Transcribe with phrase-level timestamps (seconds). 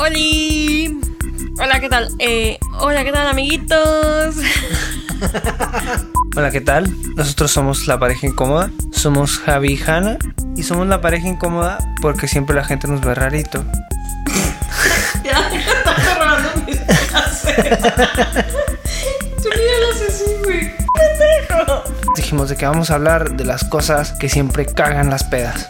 [0.00, 0.98] ¡Holi!
[1.62, 2.08] Hola, ¿qué tal?
[2.20, 4.34] Eh, hola, ¿qué tal, amiguitos?
[6.36, 6.90] Hola, ¿qué tal?
[7.16, 8.70] Nosotros somos la pareja incómoda.
[8.92, 10.16] Somos Javi y Hanna.
[10.56, 13.62] Y somos la pareja incómoda porque siempre la gente nos ve rarito.
[15.22, 16.78] ya, está cerrando mis
[19.42, 19.48] Tú
[19.90, 20.72] haces así, güey.
[22.16, 25.68] Dijimos de que vamos a hablar de las cosas que siempre cagan las pedas.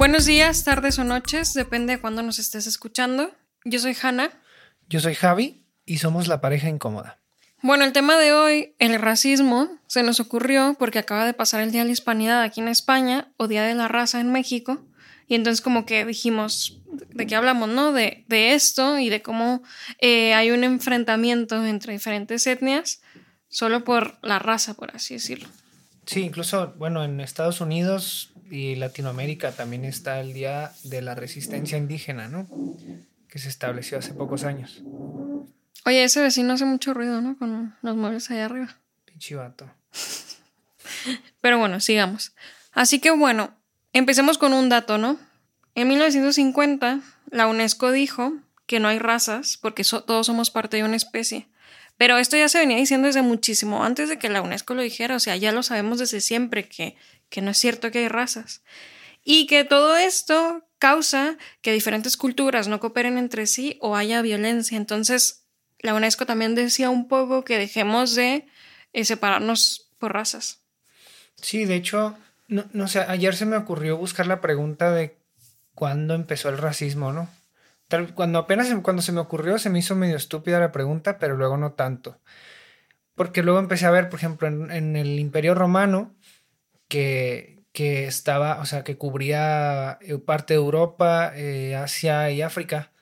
[0.00, 3.32] Buenos días, tardes o noches, depende de cuándo nos estés escuchando.
[3.66, 4.30] Yo soy Hanna.
[4.88, 7.18] Yo soy Javi y somos la pareja incómoda.
[7.60, 11.70] Bueno, el tema de hoy, el racismo, se nos ocurrió porque acaba de pasar el
[11.70, 14.86] Día de la Hispanidad aquí en España o Día de la Raza en México.
[15.28, 16.80] Y entonces como que dijimos,
[17.10, 17.92] ¿de qué hablamos, no?
[17.92, 19.62] De, de esto y de cómo
[19.98, 23.02] eh, hay un enfrentamiento entre diferentes etnias
[23.50, 25.50] solo por la raza, por así decirlo.
[26.06, 31.78] Sí, incluso, bueno, en Estados Unidos y Latinoamérica también está el Día de la Resistencia
[31.78, 32.48] Indígena, ¿no?
[33.28, 34.82] Que se estableció hace pocos años.
[35.86, 37.38] Oye, ese vecino hace mucho ruido, ¿no?
[37.38, 38.76] Con los muebles allá arriba.
[39.04, 39.70] Pinche vato.
[41.40, 42.32] Pero bueno, sigamos.
[42.72, 43.54] Así que bueno,
[43.92, 45.18] empecemos con un dato, ¿no?
[45.74, 48.34] En 1950, la UNESCO dijo
[48.66, 51.48] que no hay razas porque todos somos parte de una especie.
[52.00, 55.16] Pero esto ya se venía diciendo desde muchísimo antes de que la UNESCO lo dijera,
[55.16, 56.96] o sea, ya lo sabemos desde siempre que,
[57.28, 58.62] que no es cierto que hay razas.
[59.22, 64.78] Y que todo esto causa que diferentes culturas no cooperen entre sí o haya violencia.
[64.78, 65.44] Entonces,
[65.78, 68.46] la UNESCO también decía un poco que dejemos de
[68.94, 70.62] eh, separarnos por razas.
[71.34, 72.16] Sí, de hecho,
[72.48, 75.18] no, no sé, ayer se me ocurrió buscar la pregunta de
[75.74, 77.28] cuándo empezó el racismo, ¿no?
[78.14, 81.56] Cuando apenas cuando se me ocurrió se me hizo medio estúpida la pregunta, pero luego
[81.56, 82.20] no tanto.
[83.14, 86.14] Porque luego empecé a ver, por ejemplo, en, el Imperio Romano,
[86.88, 92.92] que, que, estaba, o sea, que cubría eh, parte de Europa, eh, Asia y África,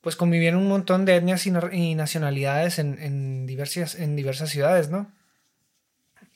[0.00, 5.12] pues convivieron un montón de etnias y, nacionalidades en, en, diversas, en diversas ciudades, ¿no?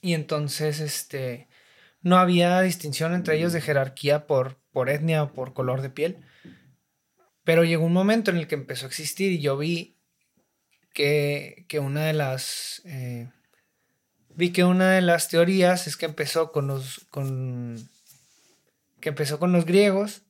[0.02, 1.48] Y entonces, este,
[2.02, 6.19] no había distinción entre ellos de jerarquía por, por etnia o por color de piel
[7.44, 9.97] pero llegó un momento en el que empezó a existir y yo vi
[10.92, 12.82] que, una de las...
[12.84, 13.28] Eh,
[14.30, 17.06] vi que una de las teorías es que empezó con los...
[17.10, 17.88] Con,
[19.00, 20.22] que empezó con los griegos,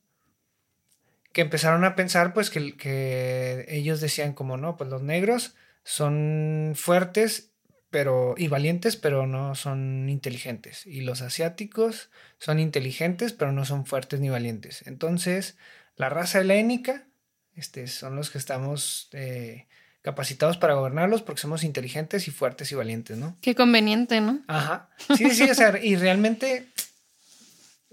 [1.31, 6.73] que empezaron a pensar pues que, que ellos decían como no, pues los negros son
[6.75, 7.53] fuertes
[7.93, 10.87] pero y valientes, pero no son inteligentes.
[10.87, 12.09] Y los asiáticos
[12.39, 14.87] son inteligentes, pero no son fuertes ni valientes.
[14.87, 15.57] Entonces,
[15.95, 17.07] la raza helénica
[17.55, 19.67] este, son los que estamos eh,
[20.01, 23.37] capacitados para gobernarlos porque somos inteligentes y fuertes y valientes, ¿no?
[23.41, 24.41] Qué conveniente, ¿no?
[24.47, 24.89] Ajá.
[25.15, 26.67] Sí, sí, o sea, y realmente,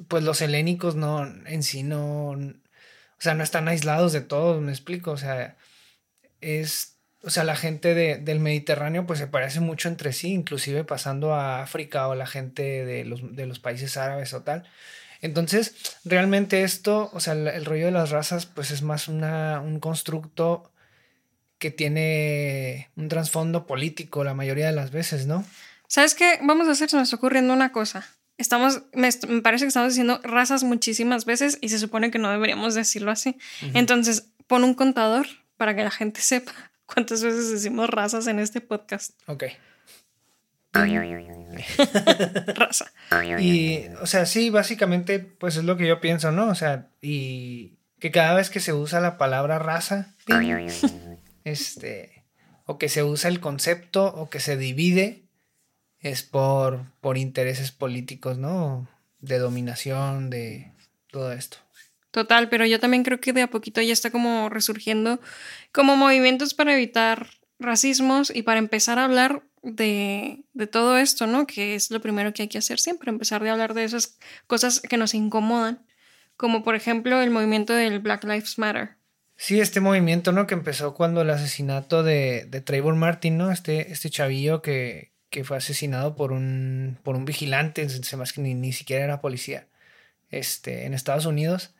[0.08, 4.72] pues los helénicos no, en sí no, o sea, no están aislados de todo, me
[4.72, 5.56] explico, o sea,
[6.40, 11.34] es, o sea, la gente del Mediterráneo pues se parece mucho entre sí, inclusive pasando
[11.34, 14.66] a África o la gente de los, de los países árabes o tal.
[15.20, 19.80] Entonces, realmente esto, o sea, el, rollo de las razas, pues es más una, un
[19.80, 20.72] constructo
[21.58, 25.44] que tiene un trasfondo político la mayoría de las veces, ¿no?
[25.86, 26.38] ¿Sabes qué?
[26.42, 28.06] Vamos a hacer, se nos está ocurriendo una cosa.
[28.38, 29.10] Estamos, me,
[29.42, 33.36] parece que estamos diciendo razas muchísimas veces y se supone que no deberíamos decirlo así.
[33.74, 35.26] Entonces, pon un contador
[35.58, 36.52] para que la gente sepa
[36.86, 39.12] cuántas veces decimos razas en este podcast.
[39.26, 39.44] Ok.
[42.54, 42.92] Raza.
[43.40, 46.48] Y, o sea, sí, básicamente, pues es lo que yo pienso, ¿no?
[46.48, 50.14] O sea, y que cada vez que se usa la palabra raza,
[51.44, 52.24] este,
[52.66, 55.22] o que se usa el concepto, o que se divide,
[56.00, 58.88] es por, por intereses políticos, ¿no?
[59.20, 60.72] De dominación, de
[61.10, 61.58] todo esto.
[62.10, 65.20] Total, pero yo también creo que de a poquito ya está como resurgiendo
[65.72, 67.28] como movimientos para evitar
[67.60, 71.46] racismos y para empezar a hablar de, de, todo esto, ¿no?
[71.46, 74.80] Que es lo primero que hay que hacer siempre, empezar de hablar de esas cosas
[74.80, 75.84] que nos incomodan,
[76.36, 78.96] como por ejemplo el movimiento del Black Lives Matter.
[79.36, 80.46] Sí, este movimiento, ¿no?
[80.46, 83.50] Que empezó cuando el asesinato de, de Trayvon Martin, ¿no?
[83.50, 87.86] Este, este chavillo que, que fue asesinado por un, por un vigilante,
[88.16, 89.66] más que ni, ni siquiera era policía,
[90.30, 91.74] este, en Estados Unidos.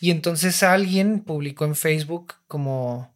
[0.00, 3.12] Y entonces alguien publicó en Facebook como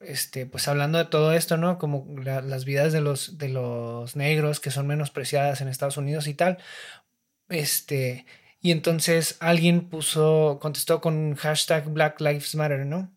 [0.00, 1.78] este, pues hablando de todo esto, ¿no?
[1.78, 6.34] Como las vidas de los, de los negros que son menospreciadas en Estados Unidos y
[6.34, 6.58] tal.
[7.48, 8.26] Este,
[8.60, 13.10] y entonces alguien puso, contestó con hashtag Black Lives Matter, ¿no?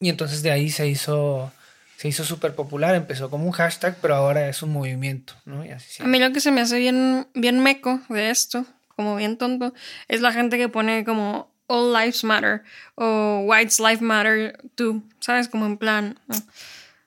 [0.00, 1.52] Y entonces de ahí se hizo
[1.98, 5.64] se hizo súper popular, empezó como un hashtag, pero ahora es un movimiento, ¿no?
[5.64, 8.64] Y así A mí lo que se me hace bien, bien meco de esto,
[8.94, 9.74] como bien tonto,
[10.06, 12.62] es la gente que pone como All Lives Matter
[12.96, 15.48] o White's Life Matter too, ¿sabes?
[15.48, 16.18] Como en plan...
[16.28, 16.34] O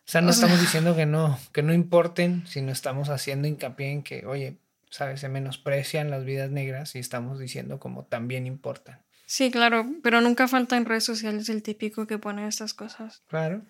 [0.06, 4.26] sea, no estamos diciendo que no, que no importen, sino estamos haciendo hincapié en que,
[4.26, 4.58] oye,
[4.90, 5.20] ¿sabes?
[5.20, 9.00] Se menosprecian las vidas negras y estamos diciendo como también importan.
[9.26, 13.22] Sí, claro, pero nunca falta en redes sociales el típico que pone estas cosas.
[13.30, 13.62] Claro.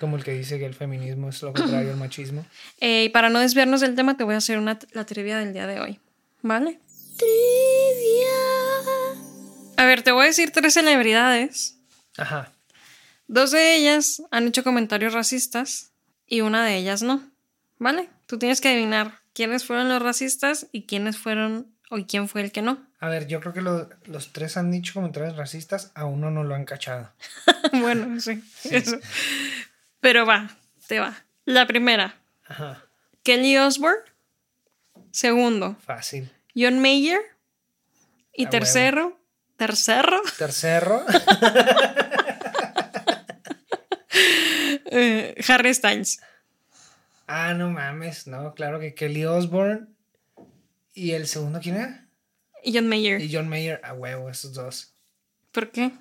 [0.00, 2.46] Como el que dice que el feminismo es lo contrario al machismo.
[2.80, 5.52] Eh, y para no desviarnos del tema, te voy a hacer una, la trivia del
[5.52, 6.00] día de hoy.
[6.42, 6.80] ¿Vale?
[7.18, 8.45] Trivia.
[9.76, 11.78] A ver, te voy a decir tres celebridades.
[12.16, 12.52] Ajá.
[13.28, 15.92] Dos de ellas han hecho comentarios racistas
[16.26, 17.22] y una de ellas no.
[17.78, 18.08] ¿Vale?
[18.26, 22.52] Tú tienes que adivinar quiénes fueron los racistas y quiénes fueron o quién fue el
[22.52, 22.86] que no.
[23.00, 26.42] A ver, yo creo que lo- los tres han dicho comentarios racistas, a uno no
[26.42, 27.12] lo han cachado.
[27.74, 28.98] bueno, sí, eso.
[30.00, 30.48] Pero va,
[30.86, 31.22] te va.
[31.44, 32.82] La primera, Ajá.
[33.22, 34.00] Kelly Osbourne.
[35.10, 36.30] Segundo, Fácil.
[36.56, 37.20] John Mayer.
[38.32, 39.18] Y A tercero,
[39.56, 41.04] tercero, Tercero.
[44.86, 46.20] eh, Harry Styles.
[47.26, 49.86] ah, no mames, no, claro que Kelly Osbourne.
[50.94, 52.06] ¿Y el segundo quién era?
[52.62, 53.20] Y John Mayer.
[53.20, 54.92] Y John Mayer, a huevo, esos dos.
[55.52, 55.92] ¿Por qué?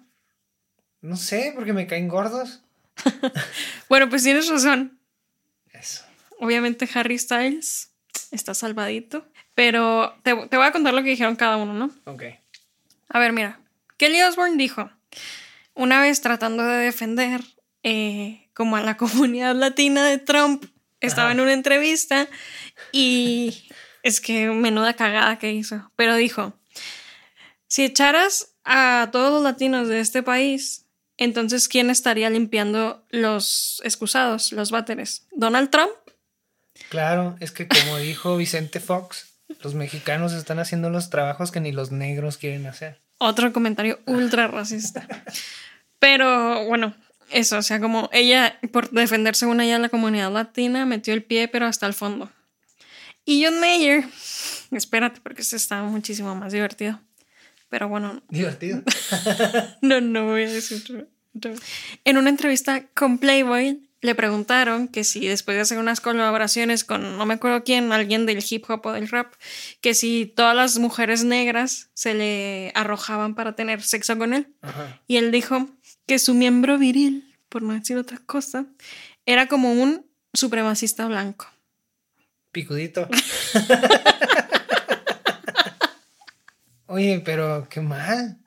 [1.01, 2.61] No sé, porque me caen gordos.
[3.87, 4.99] Bueno, pues tienes razón.
[5.71, 6.03] Eso.
[6.39, 7.91] Obviamente Harry Styles
[8.31, 9.27] está salvadito.
[9.53, 11.91] Pero te, te voy a contar lo que dijeron cada uno, ¿no?
[12.11, 12.23] Ok.
[13.09, 13.59] A ver, mira.
[13.97, 14.89] Kelly Osbourne dijo,
[15.73, 17.41] una vez tratando de defender
[17.83, 20.65] eh, como a la comunidad latina de Trump,
[20.99, 21.35] estaba Ajá.
[21.35, 22.27] en una entrevista
[22.91, 23.69] y
[24.03, 25.91] es que menuda cagada que hizo.
[25.95, 26.53] Pero dijo,
[27.67, 30.85] si echaras a todos los latinos de este país,
[31.17, 35.27] entonces ¿quién estaría limpiando los excusados, los váteres?
[35.31, 35.91] ¿Donald Trump?
[36.89, 41.71] Claro, es que como dijo Vicente Fox, los mexicanos están haciendo los trabajos que ni
[41.71, 42.99] los negros quieren hacer.
[43.17, 45.07] Otro comentario ultra racista.
[45.99, 46.95] Pero bueno,
[47.31, 51.47] eso, o sea, como ella, por defenderse una ya la comunidad latina, metió el pie,
[51.47, 52.31] pero hasta el fondo.
[53.25, 54.05] Y John Mayer,
[54.71, 56.99] espérate, porque este está muchísimo más divertido.
[57.69, 58.83] Pero bueno, Divertido.
[59.81, 61.09] no, no voy a decir.
[62.05, 67.17] En una entrevista con Playboy le preguntaron que si después de hacer unas colaboraciones con
[67.17, 69.33] no me acuerdo quién, alguien del hip hop o del rap,
[69.81, 74.47] que si todas las mujeres negras se le arrojaban para tener sexo con él.
[74.61, 75.01] Ajá.
[75.07, 75.69] Y él dijo
[76.07, 78.65] que su miembro viril, por no decir otra cosa,
[79.25, 81.47] era como un supremacista blanco.
[82.51, 83.09] Picudito.
[86.87, 88.37] Oye, pero qué mal.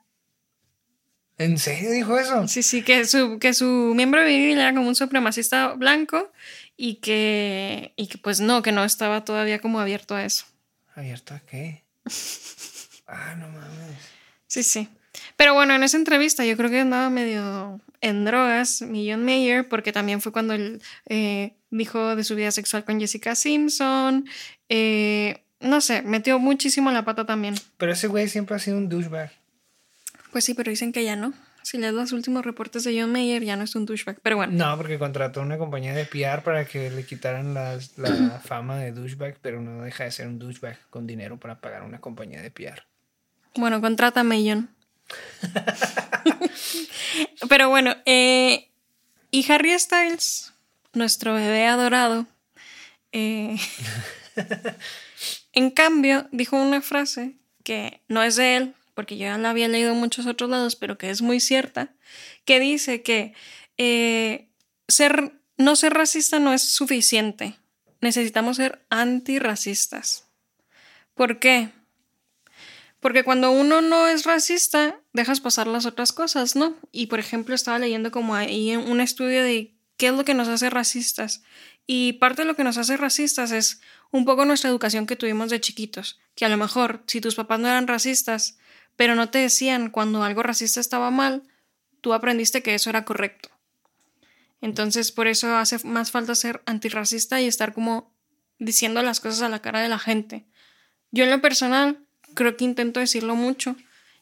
[1.39, 2.47] ¿En serio dijo eso?
[2.49, 6.31] Sí, sí, que su, que su miembro viril era como un supremacista blanco
[6.75, 10.45] y que, y que pues no, que no estaba todavía como abierto a eso.
[10.95, 11.83] ¿Abierto a qué?
[13.11, 13.97] Ah, no mames.
[14.45, 14.87] Sí, sí.
[15.35, 19.67] Pero bueno, en esa entrevista yo creo que andaba medio en drogas, mi John Mayer,
[19.67, 24.29] porque también fue cuando él eh, dijo de su vida sexual con Jessica Simpson.
[24.69, 27.55] eh, no sé, metió muchísimo la pata también.
[27.77, 29.31] Pero ese güey siempre ha sido un douchebag.
[30.31, 31.33] Pues sí, pero dicen que ya no.
[31.63, 34.19] Si lees los últimos reportes de John Mayer, ya no es un douchebag.
[34.21, 38.39] Pero bueno, No, porque contrató una compañía de PR para que le quitaran las- la
[38.45, 41.99] fama de douchebag, pero no deja de ser un douchebag con dinero para pagar una
[41.99, 42.83] compañía de PR.
[43.55, 44.69] bueno, contrátame, John.
[47.49, 48.69] pero bueno, eh,
[49.31, 50.53] y Harry Styles,
[50.93, 52.25] nuestro bebé adorado,
[53.11, 53.57] eh,
[55.53, 59.69] en cambio, dijo una frase que no es de él, porque yo ya la había
[59.69, 61.93] leído en muchos otros lados, pero que es muy cierta,
[62.43, 63.33] que dice que
[63.77, 64.49] eh,
[64.89, 67.55] ser, no ser racista no es suficiente.
[68.01, 70.27] Necesitamos ser antirracistas.
[71.13, 71.69] ¿Por qué?
[72.99, 76.75] Porque cuando uno no es racista, dejas pasar las otras cosas, ¿no?
[76.91, 80.49] Y por ejemplo, estaba leyendo como ahí un estudio de qué es lo que nos
[80.49, 81.41] hace racistas.
[81.87, 83.79] Y parte de lo que nos hace racistas es
[84.11, 86.19] un poco nuestra educación que tuvimos de chiquitos.
[86.35, 88.57] Que a lo mejor, si tus papás no eran racistas,
[88.99, 91.43] pero no te decían cuando algo racista estaba mal,
[92.01, 93.47] tú aprendiste que eso era correcto.
[94.59, 98.13] Entonces, por eso hace más falta ser antirracista y estar como
[98.57, 100.47] diciendo las cosas a la cara de la gente.
[101.11, 103.77] Yo en lo personal creo que intento decirlo mucho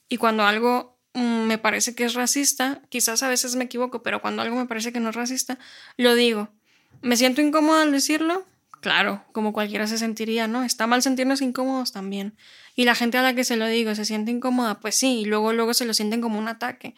[0.09, 4.21] y cuando algo mm, me parece que es racista, quizás a veces me equivoco, pero
[4.21, 5.57] cuando algo me parece que no es racista,
[5.97, 6.49] lo digo.
[7.01, 8.45] ¿Me siento incómoda al decirlo?
[8.87, 10.63] Claro, como cualquiera se sentiría, ¿no?
[10.63, 12.37] Está mal sentirnos incómodos también.
[12.73, 15.25] Y la gente a la que se lo digo se siente incómoda, pues sí, y
[15.25, 16.95] luego luego se lo sienten como un ataque.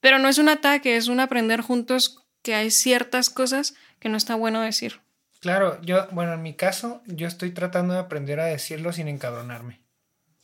[0.00, 4.16] Pero no es un ataque, es un aprender juntos que hay ciertas cosas que no
[4.16, 5.00] está bueno decir.
[5.38, 9.80] Claro, yo, bueno, en mi caso, yo estoy tratando de aprender a decirlo sin encabronarme.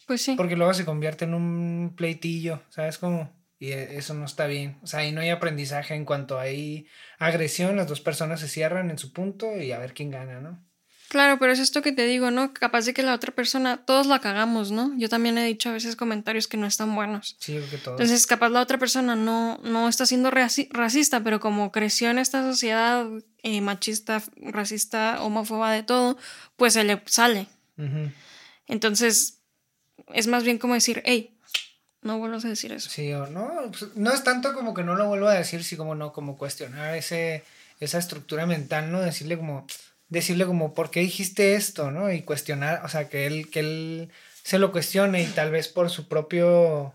[0.07, 0.37] Pues sí.
[0.37, 3.33] Porque luego se convierte en un pleitillo, ¿sabes cómo?
[3.59, 4.79] Y e- eso no está bien.
[4.85, 6.87] O sea, ahí no hay aprendizaje en cuanto hay
[7.19, 10.65] agresión, las dos personas se cierran en su punto y a ver quién gana, ¿no?
[11.15, 12.53] Claro, pero es esto que te digo, ¿no?
[12.53, 14.93] Capaz de que la otra persona, todos la cagamos, ¿no?
[14.99, 17.37] Yo también he dicho a veces comentarios que no están buenos.
[17.39, 17.95] Sí, que todo.
[17.95, 22.19] Entonces, capaz la otra persona no, no está siendo raci- racista, pero como creció en
[22.19, 23.07] esta sociedad
[23.45, 26.19] eh, machista, racista, homófoba de todo,
[26.57, 27.47] pues se le sale.
[27.79, 28.11] Ujú.
[28.67, 29.39] Entonces,
[30.13, 31.39] es más bien como decir, hey,
[32.03, 32.91] no vuelvas a decir eso.
[32.91, 35.77] Sí, o no, pues, no es tanto como que no lo vuelvo a decir, sí
[35.77, 37.45] como no, como cuestionar ese,
[37.79, 39.01] esa estructura mental, ¿no?
[39.01, 39.65] Decirle como,
[40.15, 42.13] decirle como, ¿por qué dijiste esto, no?
[42.13, 45.91] Y cuestionar, o sea, que él, que él se lo cuestione y tal vez por
[45.91, 46.95] su propio,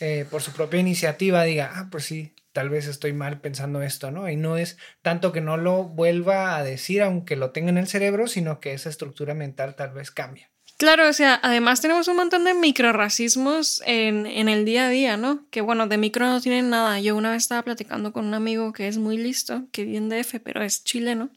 [0.00, 4.10] eh, por su propia iniciativa diga, ah, pues sí, tal vez estoy mal pensando esto,
[4.10, 4.28] ¿no?
[4.28, 7.88] Y no es tanto que no lo vuelva a decir aunque lo tenga en el
[7.88, 10.51] cerebro, sino que esa estructura mental tal vez cambia.
[10.82, 15.16] Claro, o sea, además tenemos un montón de microracismos en, en el día a día,
[15.16, 15.46] ¿no?
[15.50, 16.98] Que bueno, de micro no tienen nada.
[16.98, 20.08] Yo una vez estaba platicando con un amigo que es muy listo, que vive en
[20.08, 21.30] DF, pero es chileno,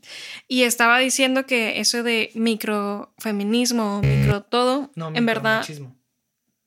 [0.47, 5.63] y estaba diciendo que eso de microfeminismo, micro todo, No, en verdad...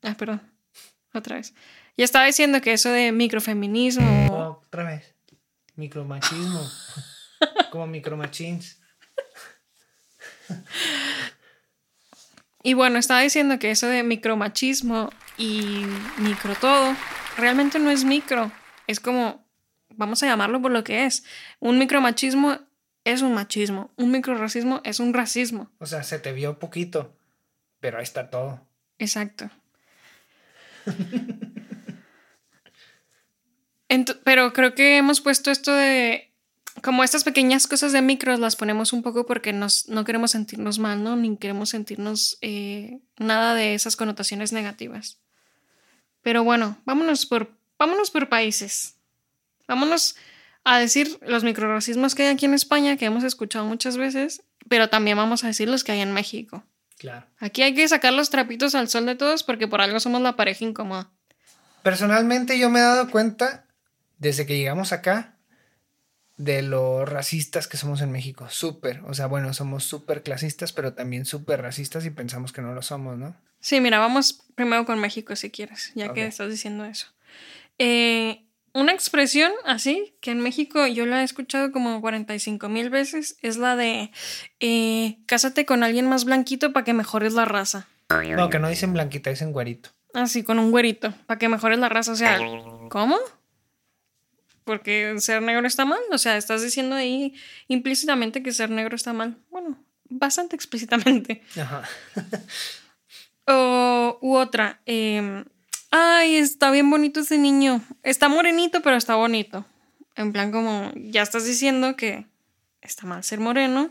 [0.01, 0.41] Ah, perdón,
[1.13, 1.53] otra vez.
[1.97, 4.61] Y estaba diciendo que eso de microfeminismo...
[4.63, 5.15] Otra vez.
[5.75, 6.65] Micromachismo.
[7.71, 8.79] Como micromachins.
[12.63, 15.85] Y bueno, estaba diciendo que eso de micromachismo y
[16.17, 16.93] micro todo
[17.37, 18.51] realmente no es micro.
[18.87, 19.45] Es como,
[19.95, 21.23] vamos a llamarlo por lo que es.
[21.59, 22.59] Un micromachismo
[23.05, 23.91] es un machismo.
[23.95, 25.71] Un microracismo es un racismo.
[25.79, 27.15] O sea, se te vio poquito,
[27.79, 28.61] pero ahí está todo.
[28.97, 29.49] Exacto.
[33.89, 36.28] Ent- pero creo que hemos puesto esto de.
[36.83, 40.79] Como estas pequeñas cosas de micros las ponemos un poco porque nos, no queremos sentirnos
[40.79, 41.15] mal, ¿no?
[41.15, 45.19] Ni queremos sentirnos eh, nada de esas connotaciones negativas.
[46.21, 48.95] Pero bueno, vámonos por, vámonos por países.
[49.67, 50.15] Vámonos
[50.63, 54.89] a decir los microracismos que hay aquí en España, que hemos escuchado muchas veces, pero
[54.89, 56.63] también vamos a decir los que hay en México.
[56.97, 57.25] Claro.
[57.39, 60.35] Aquí hay que sacar los trapitos al sol de todos porque por algo somos la
[60.35, 61.09] pareja incómoda.
[61.81, 63.65] Personalmente yo me he dado cuenta,
[64.17, 65.38] desde que llegamos acá,
[66.39, 68.47] de lo racistas que somos en México.
[68.49, 69.01] Súper.
[69.05, 72.81] O sea, bueno, somos súper clasistas, pero también súper racistas y pensamos que no lo
[72.81, 73.35] somos, ¿no?
[73.59, 77.07] Sí, mira, vamos primero con México si quieres, ya que estás diciendo eso.
[77.77, 83.37] Eh, una expresión así, que en México yo la he escuchado como 45 mil veces,
[83.41, 84.09] es la de
[84.61, 87.89] eh, cásate con alguien más blanquito para que mejores la raza.
[88.09, 89.89] No, que no dicen blanquita, dicen güerito.
[90.13, 92.13] Así, con un güerito, para que mejores la raza.
[92.13, 92.39] O sea,
[92.89, 93.17] ¿cómo?
[94.69, 95.99] Porque ser negro está mal.
[96.11, 97.33] O sea, estás diciendo ahí
[97.67, 99.35] implícitamente que ser negro está mal.
[99.49, 101.41] Bueno, bastante explícitamente.
[101.59, 101.89] Ajá.
[103.47, 104.79] O, u otra.
[104.85, 105.43] eh,
[105.89, 107.83] Ay, está bien bonito ese niño.
[108.03, 109.65] Está morenito, pero está bonito.
[110.15, 112.27] En plan, como ya estás diciendo que
[112.79, 113.89] está mal ser moreno,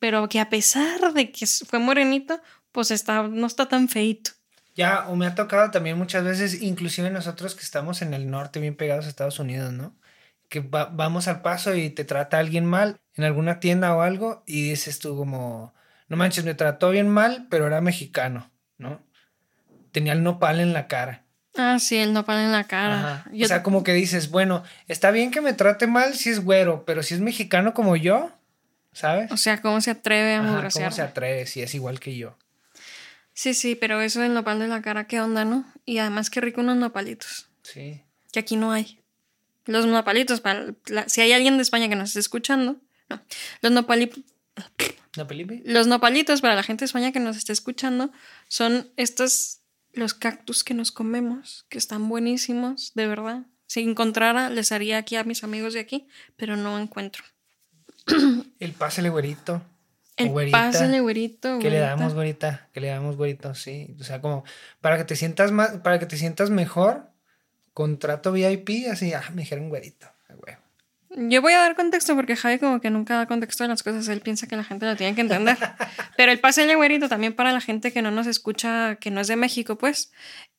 [0.00, 2.40] pero que a pesar de que fue morenito,
[2.72, 4.32] pues está, no está tan feito.
[4.74, 8.58] Ya, o me ha tocado también muchas veces, inclusive nosotros que estamos en el norte,
[8.58, 9.94] bien pegados a Estados Unidos, ¿no?
[10.48, 14.42] Que va- vamos al paso y te trata alguien mal en alguna tienda o algo
[14.46, 15.74] y dices tú como,
[16.08, 19.02] no manches, me trató bien mal, pero era mexicano, ¿no?
[19.92, 21.24] Tenía el nopal en la cara.
[21.56, 23.24] Ah, sí, el nopal en la cara.
[23.32, 26.44] Yo- O sea, como que dices, bueno, está bien que me trate mal si es
[26.44, 28.30] güero, pero si es mexicano como yo,
[28.92, 29.30] ¿sabes?
[29.32, 32.36] o sea, ¿cómo se atreve a Ajá, ¿Cómo se atreve si es igual que yo?
[33.34, 35.64] Sí, sí, pero eso del nopal de la cara, ¿qué onda, no?
[35.84, 37.48] Y además, qué rico unos nopalitos.
[37.62, 38.02] Sí.
[38.32, 39.00] que aquí no hay.
[39.68, 42.76] Los nopalitos, para la- si hay alguien de España que nos esté escuchando,
[43.08, 43.20] no.
[43.60, 44.24] Los, nopali-
[45.16, 45.62] ¿No, Felipe?
[45.64, 48.10] los nopalitos, para la gente de España que nos esté escuchando,
[48.48, 49.60] son estos,
[49.92, 53.42] los cactus que nos comemos, que están buenísimos, de verdad.
[53.66, 57.22] Si encontrara, les haría aquí a mis amigos de aquí, pero no encuentro.
[58.58, 59.62] El pásele güerito.
[60.16, 60.58] El güerita.
[60.58, 61.58] pásale, güerito.
[61.60, 62.68] ¿Qué le damos, güerita?
[62.72, 63.54] ¿Qué le damos, güerito?
[63.54, 63.94] Sí.
[64.00, 64.42] O sea, como
[64.80, 67.10] para que te sientas más, para que te sientas mejor,
[67.78, 70.08] contrato VIP, así, ah, me dijeron güerito.
[71.10, 74.08] Yo voy a dar contexto porque Javi como que nunca da contexto de las cosas,
[74.08, 75.56] él piensa que la gente lo tiene que entender.
[76.16, 79.20] Pero el pase de güerito también para la gente que no nos escucha, que no
[79.20, 80.10] es de México, pues,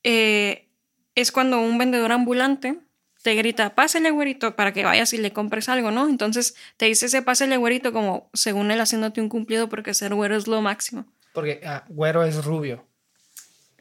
[0.03, 0.69] eh,
[1.13, 2.79] es cuando un vendedor ambulante
[3.21, 6.07] te grita, pásele güerito, para que vayas y le compres algo, ¿no?
[6.07, 10.37] Entonces te dice ese pásele güerito como según él haciéndote un cumplido porque ser güero
[10.37, 11.05] es lo máximo.
[11.33, 12.85] Porque ah, güero es rubio.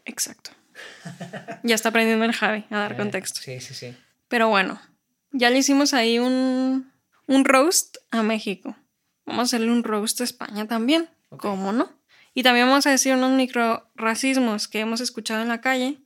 [0.05, 0.58] Exacto.
[1.63, 3.41] Ya está aprendiendo el Javi a dar Eh, contexto.
[3.41, 3.97] Sí, sí, sí.
[4.29, 4.81] Pero bueno,
[5.33, 6.93] ya le hicimos ahí un,
[7.27, 8.77] un roast a México.
[9.27, 11.09] Vamos a hacerle un roast a España también.
[11.37, 11.91] ¿Cómo no?
[12.35, 15.99] Y también vamos a decir unos microracismos que hemos escuchado en la calle.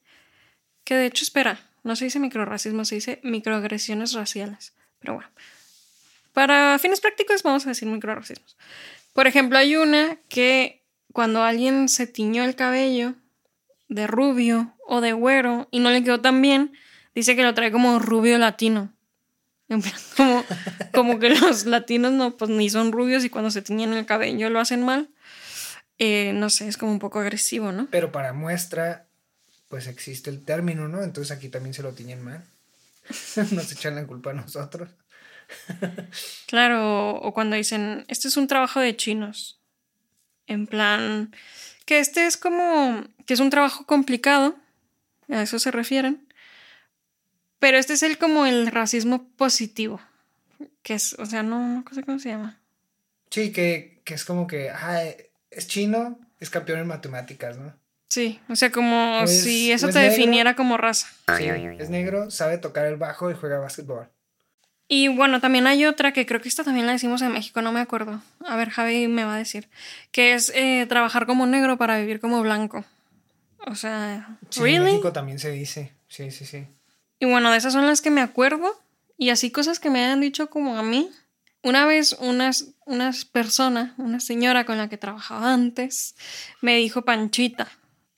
[0.85, 4.73] Que de hecho, espera, no se dice microracismo, se dice microagresiones raciales.
[4.99, 5.31] Pero bueno.
[6.33, 8.57] Para fines prácticos vamos a decir microracismos.
[9.13, 13.15] Por ejemplo, hay una que cuando alguien se tiñó el cabello
[13.93, 16.73] de rubio o de güero y no le quedó tan bien,
[17.15, 18.93] dice que lo trae como rubio latino.
[20.19, 20.45] Como,
[20.93, 24.51] como que los latinos no, pues ni son rubios y cuando se tiñen el cabello
[24.51, 25.09] lo hacen mal.
[25.99, 27.89] Eh, no sé, es como un poco agresivo, ¿no?
[27.91, 29.07] Pero para muestra,
[29.69, 31.03] pues existe el término, ¿no?
[31.03, 32.45] Entonces aquí también se lo tiñen mal.
[33.53, 34.91] Nos echan la culpa a nosotros.
[36.47, 39.59] claro, o cuando dicen, este es un trabajo de chinos.
[40.47, 41.35] En plan,
[41.93, 44.57] que este es como, que es un trabajo complicado,
[45.29, 46.27] a eso se refieren.
[47.59, 50.01] Pero este es el como el racismo positivo,
[50.83, 52.59] que es, o sea, no, no sé cómo se llama.
[53.29, 55.03] Sí, que, que es como que, ah,
[55.51, 57.75] es chino, es campeón en matemáticas, ¿no?
[58.09, 61.09] Sí, o sea, como si eso te definiera como raza.
[61.37, 61.45] Sí,
[61.79, 64.09] es negro, sabe tocar el bajo y juega básquetbol.
[64.95, 67.73] Y bueno, también hay otra que creo que esta también la decimos en México, no
[67.73, 68.23] me acuerdo.
[68.45, 69.71] A ver, Javi me va a decir.
[70.11, 72.85] Que es eh, trabajar como negro para vivir como blanco.
[73.67, 74.77] O sea, ¿really?
[74.77, 75.95] En México también se dice.
[76.09, 76.67] Sí, sí, sí.
[77.19, 78.79] Y bueno, de esas son las que me acuerdo.
[79.17, 81.09] Y así cosas que me han dicho como a mí.
[81.63, 86.17] Una vez unas, unas personas, una señora con la que trabajaba antes,
[86.61, 87.67] me dijo panchita.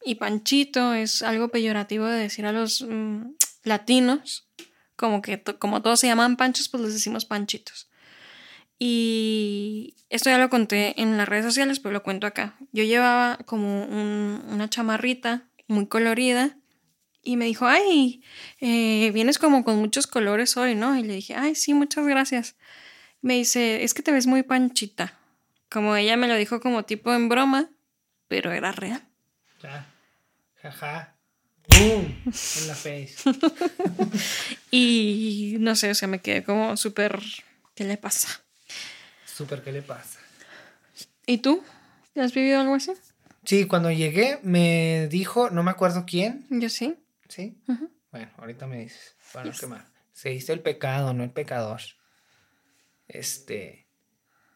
[0.05, 3.27] Y panchito es algo peyorativo de decir a los mm,
[3.63, 4.49] latinos,
[4.97, 7.89] como que como todos se llaman panchos, pues les decimos panchitos.
[8.79, 12.57] Y esto ya lo conté en las redes sociales, pero lo cuento acá.
[12.73, 16.57] Yo llevaba como una chamarrita muy colorida
[17.23, 18.23] y me dijo, ay,
[18.61, 20.99] eh, vienes como con muchos colores hoy, ¿no?
[20.99, 22.57] Y le dije, ay, sí, muchas gracias
[23.25, 25.15] me dice, es que te ves muy panchita.
[25.71, 27.71] Como ella me lo dijo como tipo en broma,
[28.29, 29.03] pero era real.
[29.63, 29.87] Ya.
[30.61, 31.14] Jaja.
[31.69, 32.23] ¡Boom!
[32.27, 33.15] En la face.
[34.71, 37.21] y no sé, o sea, me quedé como súper.
[37.75, 38.29] ¿Qué le pasa?
[39.27, 40.21] Súper, ¿qué le pasa?
[41.27, 41.65] ¿Y tú?
[42.17, 42.93] ¿Has vivido algo así?
[43.45, 46.47] Sí, cuando llegué me dijo, no me acuerdo quién.
[46.51, 46.97] Yo sí.
[47.29, 47.59] ¿Sí?
[48.13, 49.17] Bueno, ahorita me dices.
[49.33, 49.87] Para no quemar.
[50.13, 51.81] Se dice el pecado, no el pecador
[53.09, 53.89] este,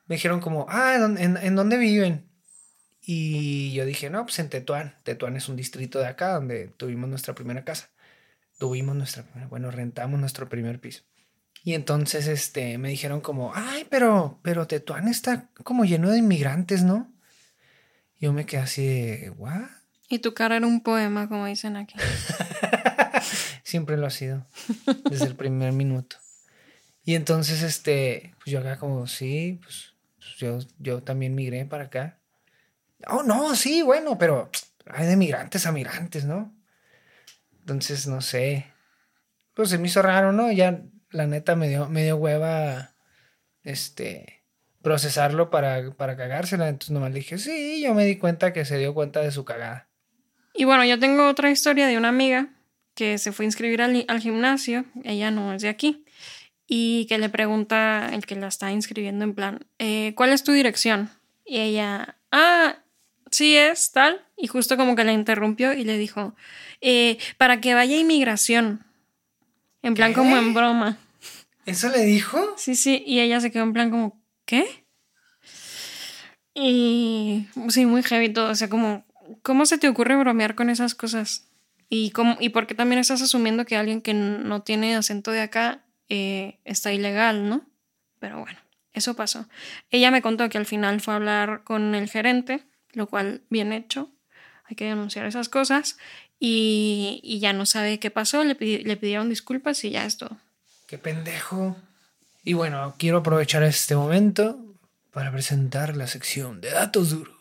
[0.07, 2.28] me dijeron como, ah, ¿en, dónde viven?
[3.11, 4.95] Y yo dije, no, pues en Tetuán.
[5.03, 7.89] Tetuán es un distrito de acá donde tuvimos nuestra primera casa.
[8.59, 11.05] Tuvimos nuestra, bueno, rentamos nuestro primer piso.
[11.65, 16.83] Y entonces, este, me dijeron como, ay, pero, pero Tetuán está como lleno de inmigrantes,
[16.83, 17.11] ¿no?
[18.19, 19.71] Yo me quedé así de, ¿what?
[20.11, 21.95] Y tu cara era un poema, como dicen aquí.
[23.63, 24.47] Siempre lo ha sido,
[25.09, 26.17] desde el primer minuto.
[27.05, 29.95] Y entonces, este, pues yo acá como, sí, pues,
[30.37, 32.18] yo, yo también migré para acá.
[33.07, 34.51] Oh, no, sí, bueno, pero
[34.87, 36.55] hay de migrantes a migrantes, ¿no?
[37.61, 38.67] Entonces, no sé.
[39.55, 40.51] Pues se me hizo raro, ¿no?
[40.51, 42.95] Ya la neta me dio, me dio hueva,
[43.63, 44.45] este,
[44.83, 46.69] procesarlo para, para cagársela.
[46.69, 49.45] Entonces nomás le dije, sí, yo me di cuenta que se dio cuenta de su
[49.45, 49.89] cagada.
[50.55, 52.49] Y bueno, yo tengo otra historia de una amiga
[52.95, 54.85] que se fue a inscribir al, al gimnasio.
[55.05, 56.05] Ella no es de aquí
[56.69, 60.53] y que le pregunta el que la está inscribiendo en plan, eh, ¿cuál es tu
[60.53, 61.11] dirección?
[61.45, 62.77] Y ella, ah,
[63.31, 64.25] sí es tal.
[64.37, 66.35] Y justo como que la interrumpió y le dijo,
[66.81, 68.85] eh, para que vaya a inmigración.
[69.83, 70.99] En plan como en broma.
[71.67, 72.55] ¿Eso le dijo?
[72.57, 74.87] Sí, sí, y ella se quedó en plan como, ¿qué?
[76.55, 79.05] Y sí, muy heavy todo, o sea, como,
[79.43, 81.49] ¿cómo se te ocurre bromear con esas cosas?
[81.89, 85.41] ¿Y, cómo, ¿Y por qué también estás asumiendo que alguien que no tiene acento de
[85.41, 87.67] acá eh, está ilegal, ¿no?
[88.19, 88.59] Pero bueno,
[88.93, 89.49] eso pasó.
[89.91, 93.73] Ella me contó que al final fue a hablar con el gerente, lo cual bien
[93.73, 94.11] hecho,
[94.65, 95.97] hay que denunciar esas cosas,
[96.41, 100.37] y, ya no sabe qué pasó, le, le pidieron disculpas y ya es todo.
[100.87, 101.77] ¡Qué pendejo!
[102.45, 104.59] Y bueno, quiero aprovechar este momento
[105.13, 107.35] para presentar la sección de datos duros.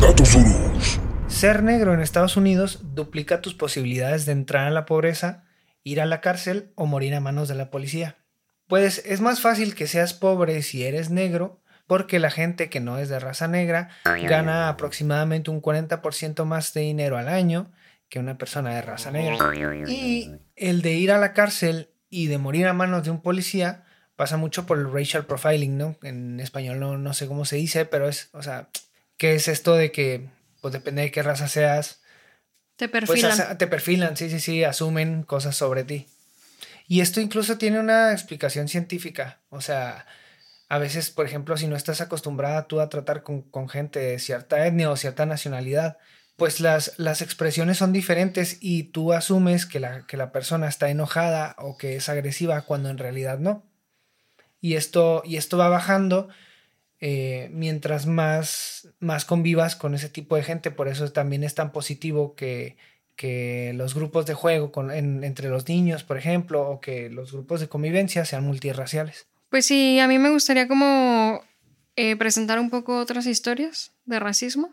[0.00, 1.00] Datos duros.
[1.28, 5.44] Ser negro en Estados Unidos duplica tus posibilidades de entrar a la pobreza,
[5.84, 8.18] ir a la cárcel o morir a manos de la policía.
[8.66, 11.59] Pues es más fácil que seas pobre si eres negro,
[11.90, 16.82] porque la gente que no es de raza negra gana aproximadamente un 40% más de
[16.82, 17.72] dinero al año
[18.08, 19.36] que una persona de raza negra.
[19.88, 23.82] Y el de ir a la cárcel y de morir a manos de un policía
[24.14, 25.96] pasa mucho por el racial profiling, ¿no?
[26.04, 28.68] En español no, no sé cómo se dice, pero es, o sea,
[29.16, 30.28] ¿qué es esto de que
[30.60, 32.02] pues depende de qué raza seas.
[32.76, 33.58] Te pues, perfilan.
[33.58, 36.06] te perfilan, sí, sí, sí, asumen cosas sobre ti.
[36.86, 39.40] Y esto incluso tiene una explicación científica.
[39.48, 40.06] O sea,
[40.70, 44.64] a veces, por ejemplo, si no estás acostumbrada tú a tratar con, gente de cierta
[44.68, 45.98] etnia o cierta nacionalidad,
[46.36, 50.88] pues las, las expresiones son diferentes y tú asumes que la, que la persona está
[50.88, 53.64] enojada o que es agresiva cuando en realidad no.
[54.60, 56.28] Y esto, y esto va bajando
[57.00, 60.70] eh, mientras más, más convivas con ese tipo de gente.
[60.70, 62.76] Por eso también es tan positivo que,
[63.16, 67.60] que los grupos de juego con, entre los niños, por ejemplo, o que los grupos
[67.60, 69.29] de convivencia sean multirraciales.
[69.50, 71.44] Pues sí, a mí me gustaría como
[71.96, 74.72] eh, presentar un poco otras historias de racismo.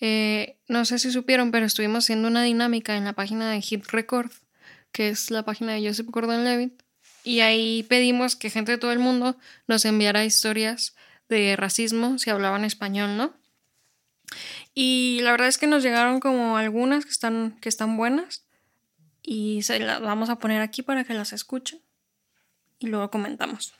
[0.00, 3.84] Eh, no sé si supieron, pero estuvimos haciendo una dinámica en la página de Hip
[3.90, 4.30] Record,
[4.92, 6.82] que es la página de Joseph Gordon Levitt,
[7.22, 10.96] y ahí pedimos que gente de todo el mundo nos enviara historias
[11.28, 13.34] de racismo si hablaban español, ¿no?
[14.72, 18.46] Y la verdad es que nos llegaron como algunas que están, que están buenas
[19.22, 21.82] y se las vamos a poner aquí para que las escuchen
[22.78, 23.74] y luego comentamos.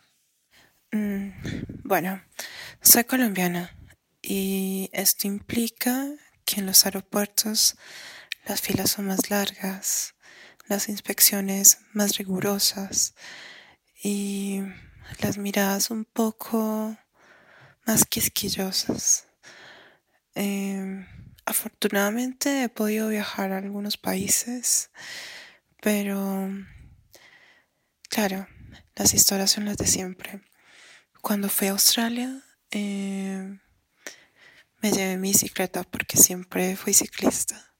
[0.92, 1.30] Mm,
[1.84, 2.22] bueno,
[2.80, 3.76] soy colombiana
[4.22, 6.06] y esto implica
[6.46, 7.76] que en los aeropuertos
[8.46, 10.14] las filas son más largas,
[10.66, 13.14] las inspecciones más rigurosas
[14.02, 14.62] y
[15.20, 16.96] las miradas un poco
[17.86, 19.26] más quisquillosas.
[20.34, 21.06] Em,
[21.44, 24.90] afortunadamente he podido viajar a algunos países,
[25.82, 26.50] pero
[28.08, 28.46] claro,
[28.96, 30.47] las historias son las de siempre.
[31.20, 33.58] Cuando fui a Australia, eh,
[34.80, 37.74] me llevé mi bicicleta porque siempre fui ciclista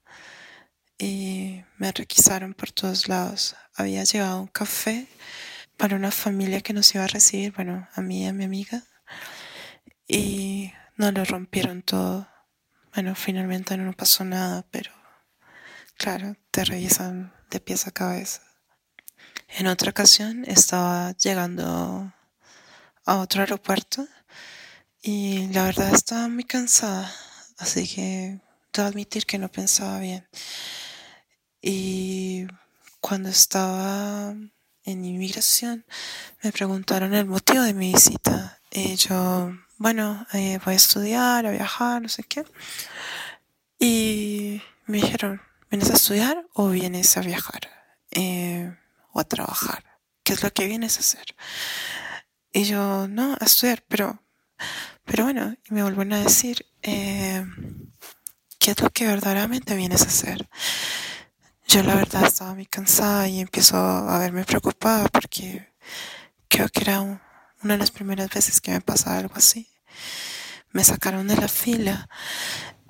[0.97, 3.55] y me requisaron por todos lados.
[3.73, 5.07] Había llevado un café
[5.77, 8.83] para una familia que nos iba a recibir, bueno, a mí y a mi amiga,
[10.07, 12.27] y no lo rompieron todo.
[12.93, 14.91] Bueno, finalmente no pasó nada, pero
[15.95, 18.41] claro, te revisan de pies a cabeza.
[19.47, 22.13] En otra ocasión estaba llegando
[23.09, 24.07] a otro aeropuerto
[25.01, 27.11] y la verdad estaba muy cansada,
[27.57, 28.39] así que
[28.71, 30.27] debo admitir que no pensaba bien.
[31.59, 32.45] Y
[33.01, 34.35] cuando estaba
[34.83, 35.85] en inmigración
[36.43, 38.59] me preguntaron el motivo de mi visita.
[38.69, 42.45] Y yo, bueno, eh, voy a estudiar, a viajar, no sé qué.
[43.79, 45.41] Y me dijeron,
[45.71, 47.71] ¿vienes a estudiar o vienes a viajar?
[48.11, 48.71] Eh,
[49.13, 49.83] o a trabajar.
[50.23, 51.25] ¿Qué es lo que vienes a hacer?
[52.51, 54.19] Y yo, no, a estudiar, pero
[55.09, 57.43] pero bueno, y me vuelven a decir, eh,
[58.59, 60.47] ¿qué es lo que verdaderamente vienes a hacer?
[61.67, 65.73] Yo la verdad estaba muy cansada y empiezo a verme preocupada porque
[66.47, 69.67] creo que era una de las primeras veces que me pasaba algo así.
[70.71, 72.07] Me sacaron de la fila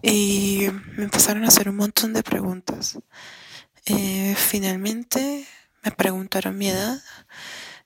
[0.01, 0.67] y
[0.97, 2.99] me empezaron a hacer un montón de preguntas.
[3.85, 5.47] Eh, finalmente
[5.83, 7.01] me preguntaron mi edad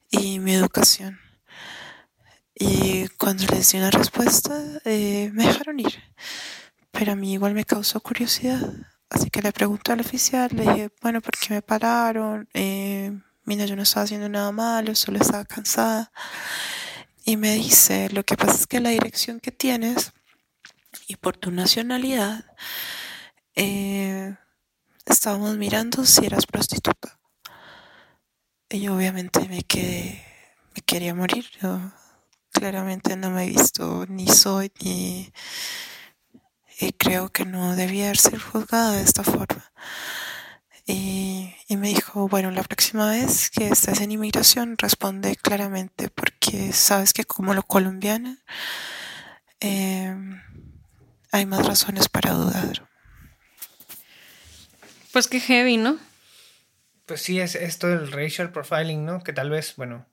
[0.10, 1.23] y mi educación.
[2.65, 6.02] Y cuando les di una respuesta, eh, me dejaron ir.
[6.91, 8.62] Pero a mí igual me causó curiosidad.
[9.10, 12.47] Así que le pregunté al oficial, le dije, bueno, ¿por qué me pararon?
[12.54, 13.12] Eh,
[13.43, 16.13] mira, yo no estaba haciendo nada malo, solo estaba cansada.
[17.26, 20.13] Y me dice, lo que pasa es que la dirección que tienes
[21.08, 22.45] y por tu nacionalidad,
[23.56, 24.38] eh,
[25.06, 27.19] estábamos mirando si eras prostituta.
[28.69, 30.23] Y yo obviamente me quedé,
[30.73, 31.45] me quería morir.
[32.54, 35.34] Claramente no me he visto ni soy ni
[36.80, 39.72] y creo que no debía ser juzgada de esta forma.
[40.86, 46.74] Y, y, me dijo, bueno, la próxima vez que estés en inmigración responde claramente porque
[46.74, 48.44] sabes que como lo colombiana
[49.62, 50.13] eh,
[51.32, 52.89] hay más razones para dudar.
[55.13, 55.98] Pues qué heavy, ¿no?
[57.06, 59.24] Pues sí, es esto del racial profiling, ¿no?
[59.24, 60.06] Que tal vez, bueno,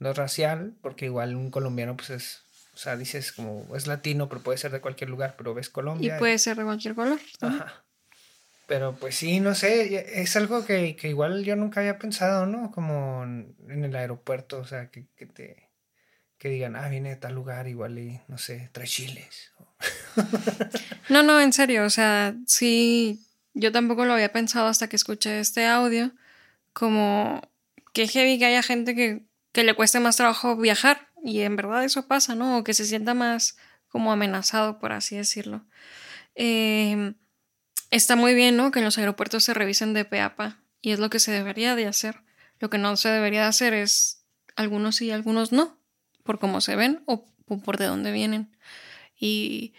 [0.00, 2.42] no es racial, porque igual un colombiano pues es,
[2.74, 6.16] o sea, dices como es latino, pero puede ser de cualquier lugar, pero ves Colombia.
[6.16, 7.20] Y puede ser de cualquier color.
[7.40, 7.84] Ajá.
[8.66, 12.70] Pero pues sí, no sé, es algo que, que, igual yo nunca había pensado, ¿no?
[12.70, 15.70] Como en el aeropuerto, o sea, que, que te
[16.40, 19.52] que digan, ah, viene de tal lugar, igual y, no sé, trae chiles.
[21.10, 23.20] no, no, en serio, o sea, sí,
[23.52, 26.12] yo tampoco lo había pensado hasta que escuché este audio,
[26.72, 27.42] como
[27.92, 31.08] que heavy que haya gente que que le cueste más trabajo viajar.
[31.22, 32.58] Y en verdad eso pasa, ¿no?
[32.58, 33.56] O que se sienta más
[33.88, 35.66] como amenazado, por así decirlo.
[36.34, 37.14] Em,
[37.90, 38.70] está muy bien, ¿no?
[38.70, 40.58] Que en los aeropuertos se revisen de peapa.
[40.80, 42.22] Y es lo que se debería de hacer.
[42.58, 44.24] Lo que no se debería de hacer es
[44.56, 45.78] algunos sí y algunos no.
[46.22, 47.26] Por cómo se ven o
[47.58, 48.56] por de dónde vienen.
[49.18, 49.74] Y,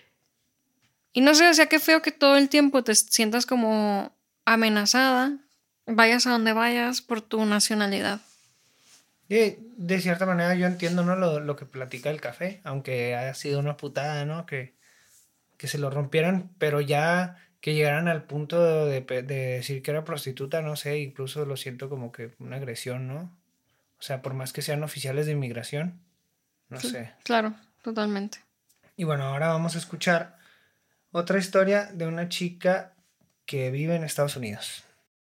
[1.14, 5.38] y no sé, o sea, qué feo que todo el tiempo te sientas como amenazada,
[5.86, 8.22] vayas a donde vayas por tu nacionalidad.
[9.36, 11.16] De, de cierta manera yo entiendo ¿no?
[11.16, 14.46] lo, lo que platica el café, aunque haya sido una putada, ¿no?
[14.46, 14.74] Que,
[15.58, 19.92] que se lo rompieran, pero ya que llegaran al punto de, de- de decir que
[19.92, 23.38] era prostituta, no sé, incluso lo siento como que una agresión, ¿no?
[24.00, 26.02] O sea, por más que sean oficiales de inmigración,
[26.70, 27.12] no sé.
[27.24, 28.40] Claro, totalmente.
[28.98, 30.38] Y bueno, ahora vamos a escuchar
[31.12, 32.94] otra historia de una chica
[33.46, 34.84] que vive en Estados Unidos.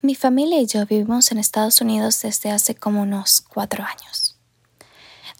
[0.00, 4.36] Mi familia y yo vivimos en Estados Unidos desde hace como unos cuatro años.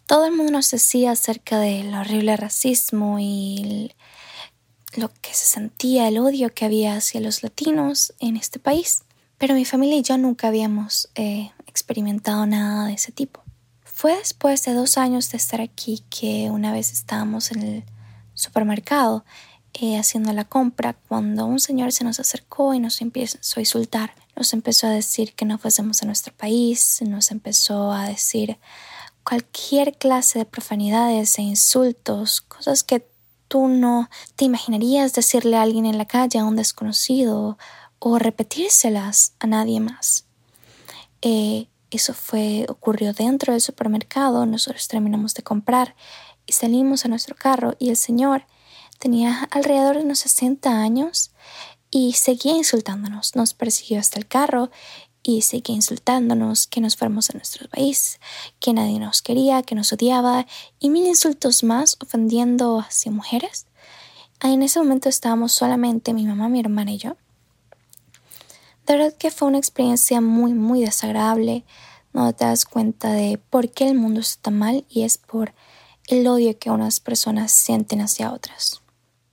[0.05, 3.95] Todo el mundo nos decía acerca del horrible racismo y
[4.97, 9.05] lo que se sentía, el odio que había hacia los latinos en este país.
[9.39, 13.45] Pero mi familia y yo nunca habíamos eh, experimentado nada de ese tipo.
[13.85, 17.85] Fue después de dos años de estar aquí que una vez estábamos en el
[18.35, 19.25] supermercado
[19.75, 24.13] eh, haciendo la compra cuando un señor se nos acercó y nos empezó a insultar.
[24.39, 28.57] Nos empezó a decir que no fuésemos a nuestro país, nos empezó a decir
[29.25, 33.05] cualquier clase de profanidades e insultos, cosas que
[33.49, 37.59] tú no te imaginarías decirle a alguien en la calle, a un desconocido,
[37.99, 40.25] o repetírselas a nadie más.
[41.21, 45.97] Eh, eso fue, ocurrió dentro del supermercado, nosotros terminamos de comprar
[46.47, 48.47] y salimos a nuestro carro y el señor
[49.01, 51.33] tenía alrededor de unos 60 años
[51.91, 53.37] y seguía insultándonos.
[53.37, 54.71] Nos persiguió hasta el carro
[55.23, 58.19] y seguía insultándonos que nos fuéramos a nuestro país,
[58.61, 60.47] que nadie nos quería, que nos odiaba
[60.79, 63.67] y mil insultos más ofendiendo hacia mujeres.
[64.41, 67.17] Ah, En ese momento estábamos solamente mi mamá, mi hermana y yo.
[68.87, 71.65] De verdad que fue una experiencia muy, muy desagradable.
[72.15, 75.53] No te das cuenta de por qué el mundo está tan mal y es por
[76.07, 78.81] el odio que unas personas sienten hacia otras.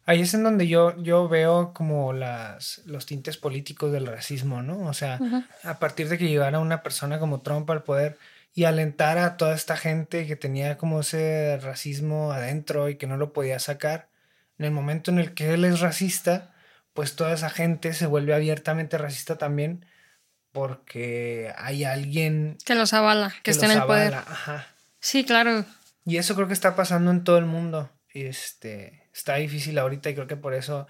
[0.06, 4.88] Ahí es en donde yo, yo veo como las, los tintes políticos del racismo, ¿no?
[4.88, 5.20] O sea,
[5.64, 8.18] a partir de que llegara una persona como Trump al poder
[8.54, 13.18] y alentara a toda esta gente que tenía como ese racismo adentro y que no
[13.18, 14.08] lo podía sacar,
[14.60, 16.54] en el momento en el que él es racista,
[16.94, 19.86] pues toda esa gente se vuelve abiertamente racista también
[20.52, 24.14] porque hay alguien Que los avala, que, está en el poder.
[24.14, 24.32] avala.
[24.32, 24.68] Ajá.
[25.02, 25.66] Sí, claro.
[26.06, 27.90] Y eso creo que está pasando en todo el mundo.
[28.14, 30.88] Este, está difícil ahorita y creo que por eso,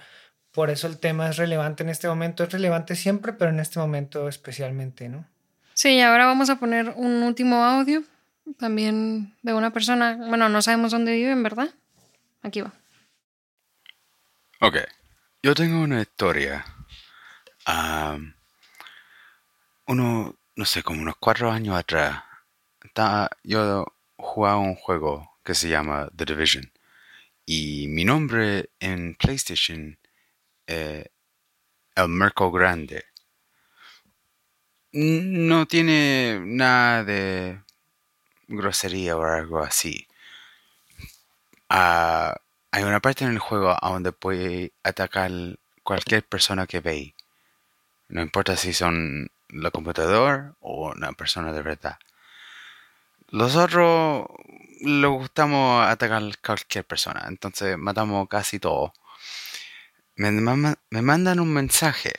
[0.51, 2.43] por eso el tema es relevante en este momento.
[2.43, 5.25] Es relevante siempre, pero en este momento especialmente, ¿no?
[5.73, 8.03] Sí, y ahora vamos a poner un último audio
[8.57, 10.15] también de una persona.
[10.15, 11.69] Bueno, no sabemos dónde viven, ¿verdad?
[12.41, 12.73] Aquí va.
[14.61, 14.77] Ok,
[15.43, 16.65] yo tengo una historia.
[17.65, 18.35] Am,
[19.87, 22.23] uno, no sé, como unos cuatro años atrás,
[23.43, 23.85] yo
[24.17, 26.71] jugaba un juego que se llama The Division.
[27.45, 29.99] Y mi nombre en PlayStation
[30.65, 31.05] eh,
[31.95, 33.05] El Merco Grande.
[34.93, 37.61] No tiene nada de
[38.47, 40.07] grosería o algo así.
[41.69, 42.35] Ah,
[42.71, 45.31] hay una parte en el juego a donde puede atacar
[45.83, 47.15] cualquier persona que ve.
[48.07, 51.99] No importa si son la computadora o una persona de verdad.
[53.29, 54.27] Los otros
[54.85, 58.93] le gustamos atacar cualquier persona, entonces matamos casi todo.
[60.15, 62.13] Me, me mandan un mensaje.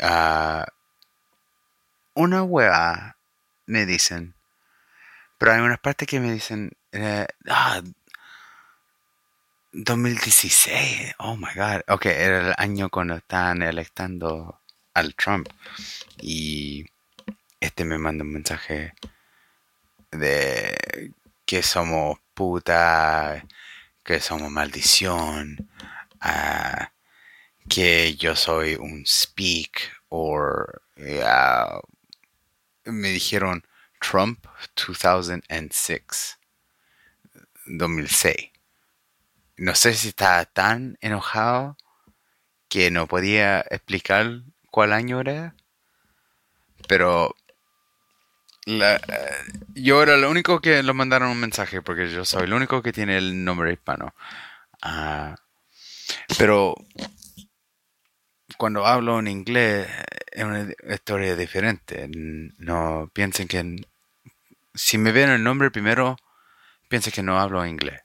[0.00, 0.66] a
[2.14, 3.16] una wea
[3.66, 4.34] me dicen.
[5.38, 6.72] Pero hay unas partes que me dicen.
[6.92, 7.82] eh, ah,
[9.72, 11.14] 2016.
[11.18, 11.82] Oh my god.
[11.88, 14.60] Ok, era el año cuando estaban electando
[14.94, 15.48] al Trump.
[16.20, 16.86] Y
[17.60, 18.94] este me manda un mensaje
[20.12, 21.12] de
[21.44, 23.44] que somos puta,
[24.04, 25.68] que somos maldición,
[26.20, 26.92] ah,
[27.68, 30.64] que yo soy un speak, o
[32.84, 33.66] me dijeron
[34.00, 34.44] Trump
[34.76, 36.38] 2006.
[37.66, 38.50] 2006.
[39.56, 41.76] No sé si estaba tan enojado
[42.68, 45.54] que no podía explicar cuál año era.
[46.88, 47.36] Pero
[49.74, 52.92] yo era el único que lo mandaron un mensaje porque yo soy el único que
[52.92, 54.14] tiene el nombre hispano.
[54.82, 55.36] Ah,
[56.38, 56.74] pero
[58.58, 59.88] cuando hablo en inglés
[60.30, 62.08] es una historia diferente.
[62.58, 63.76] No piensen que
[64.74, 66.16] si me ven el nombre primero
[66.88, 68.00] piensen que no hablo inglés.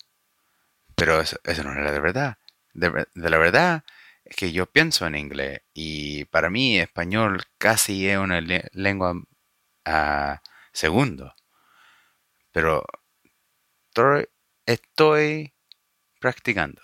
[0.96, 2.38] Pero eso, no era de verdad.
[2.74, 3.84] De, la verdad
[4.26, 9.13] es que yo pienso en inglés y para mí español casi es una le- lengua
[10.73, 11.34] segundo.
[12.52, 12.84] Pero
[14.65, 15.54] estoy,
[16.19, 16.82] practicando.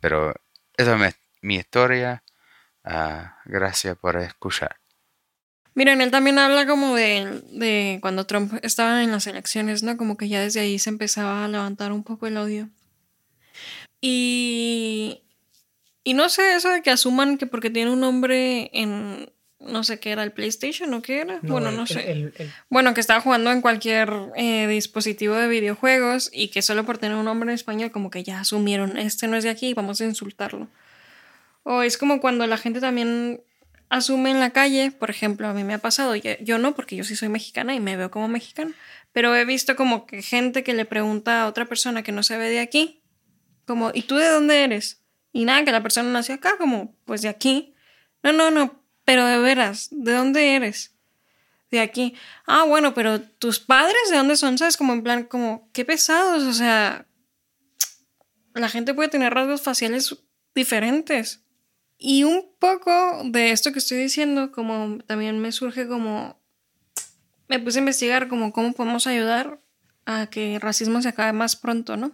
[0.00, 0.34] Pero
[0.76, 1.00] esa es
[1.42, 2.22] mi- mi historia.
[2.84, 4.76] Ah, gracias por escuchar.
[5.74, 9.96] Miren, él también habla como de, de cuando Trump estaba en las elecciones, ¿no?
[9.96, 12.70] Como que ya desde ahí se empezaba a levantar un poco el odio.
[14.00, 15.22] Y,
[16.04, 19.98] y no sé, eso de que asuman que porque tiene un nombre en, no sé
[20.00, 21.38] qué era, el PlayStation o qué era.
[21.42, 22.10] bueno, el- no el- sé.
[22.10, 26.84] el- el- Bueno, que estaba jugando en cualquier eh, dispositivo de videojuegos y que solo
[26.84, 29.72] por tener un nombre en español como que ya asumieron, este no es de aquí,
[29.74, 30.68] vamos a insultarlo.
[31.62, 33.40] O es como cuando la gente también
[33.88, 36.96] asume en la calle, por ejemplo, a mí me ha pasado, yo, yo no porque
[36.96, 38.72] yo sí soy mexicana y me veo como mexicana,
[39.12, 42.36] pero he visto como que gente que le pregunta a otra persona que no se
[42.36, 43.00] ve de aquí,
[43.64, 45.02] como, ¿y tú de dónde eres?
[45.32, 47.74] Y nada, que la persona nació acá, como, pues de aquí.
[48.22, 50.92] No, no, no, pero de veras, ¿de dónde eres?
[51.70, 52.14] de aquí.
[52.46, 54.76] Ah, bueno, pero tus padres de dónde son, ¿sabes?
[54.76, 57.06] Como en plan, como, qué pesados, o sea,
[58.54, 60.16] la gente puede tener rasgos faciales
[60.54, 61.42] diferentes.
[61.98, 66.38] Y un poco de esto que estoy diciendo, como también me surge como,
[67.48, 69.60] me puse a investigar como cómo podemos ayudar
[70.04, 72.12] a que el racismo se acabe más pronto, ¿no?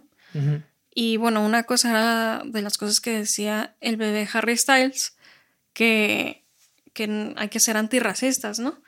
[0.95, 5.15] Y bueno, una cosa era de las cosas que decía el bebé Harry Styles,
[5.73, 6.42] que,
[6.93, 8.81] que hay que ser antirracistas, ¿no?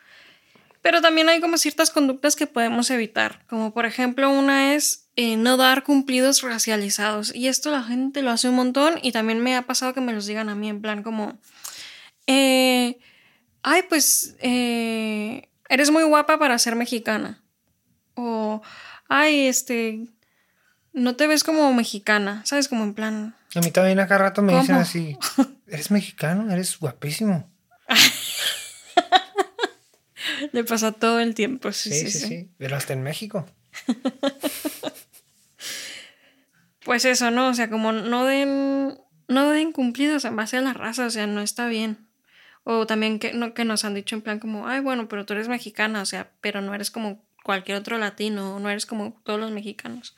[0.81, 5.35] Pero también hay como ciertas conductas que podemos evitar, como por ejemplo una es eh,
[5.35, 7.33] no dar cumplidos racializados.
[7.33, 10.13] Y esto la gente lo hace un montón y también me ha pasado que me
[10.13, 11.39] los digan a mí en plan como,
[12.27, 12.99] eh,
[13.63, 17.41] ay, pues eh, eres muy guapa para ser mexicana.
[18.13, 18.61] O,
[19.09, 20.05] ay, este,
[20.93, 22.67] no te ves como mexicana, ¿sabes?
[22.67, 25.17] Como en plan, A mí también acá rato me dicen así,
[25.67, 27.49] eres mexicano, eres guapísimo.
[30.51, 31.71] le pasa todo el tiempo.
[31.71, 33.45] Sí, Sí, sí, sí, Pero hasta en México.
[36.83, 37.49] Pues eso, ¿no?
[37.49, 38.95] O sea, como no den,
[39.27, 42.07] no den cumplidos en base a la raza, o sea, no está bien.
[42.63, 45.33] O también que, no, que nos han dicho en plan como, ay, bueno, pero tú
[45.33, 49.39] eres mexicana, o sea, pero no eres como cualquier otro latino, no eres como todos
[49.39, 50.15] los mexicanos.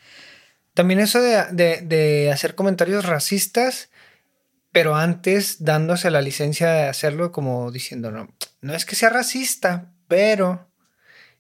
[0.73, 3.89] También eso de, de- de hacer comentarios racistas,
[4.77, 9.91] pero antes dándose la licencia de hacerlo como diciendo, no, no es que sea racista,
[10.07, 10.69] pero...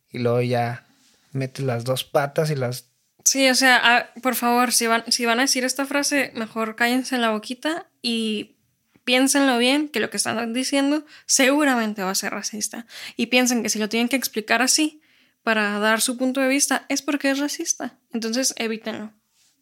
[0.09, 0.87] Y luego ya
[1.33, 2.89] metes las dos patas y las...
[3.23, 6.75] Sí, o sea, ah, por favor, si van, si van a decir esta frase, mejor
[6.75, 8.55] cállense la boquita y
[9.03, 12.87] piénsenlo bien, que lo que están diciendo seguramente va a ser racista.
[13.17, 14.99] Y piensen que si lo tienen que explicar así
[15.43, 17.99] para dar su punto de vista, es porque es racista.
[18.13, 19.13] Entonces, evítenlo.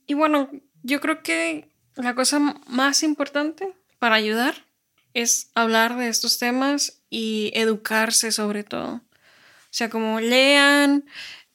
[0.07, 0.49] Y bueno,
[0.81, 4.65] yo creo que la cosa más importante para ayudar
[5.13, 8.95] es hablar de estos temas y educarse sobre todo.
[8.95, 11.05] O sea, como lean,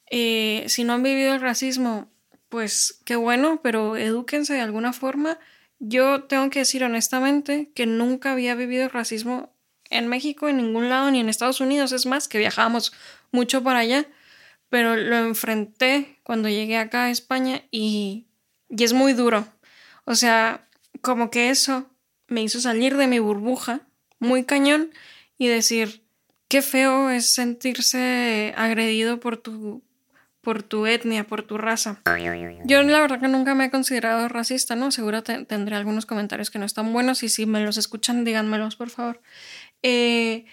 [0.09, 2.11] eh, si no han vivido el racismo,
[2.49, 5.39] pues qué bueno, pero edúquense de alguna forma.
[5.79, 9.55] Yo tengo que decir honestamente que nunca había vivido el racismo
[9.89, 11.91] en México, en ningún lado, ni en Estados Unidos.
[11.91, 12.93] Es más, que viajábamos
[13.31, 14.05] mucho para allá,
[14.69, 18.25] pero lo enfrenté cuando llegué acá a España y,
[18.69, 19.47] y es muy duro.
[20.05, 20.67] O sea,
[21.01, 21.89] como que eso
[22.27, 23.81] me hizo salir de mi burbuja,
[24.19, 24.91] muy cañón,
[25.37, 26.03] y decir,
[26.47, 29.81] qué feo es sentirse agredido por tu,
[30.41, 32.01] por tu etnia, por tu raza.
[32.67, 34.91] Yo la verdad que nunca me he considerado racista, ¿no?
[34.91, 38.75] Seguro te- tendré algunos comentarios que no están buenos y si me los escuchan, díganmelos,
[38.75, 39.21] por favor.
[39.81, 40.45] Eh,